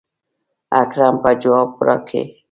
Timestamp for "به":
1.23-1.31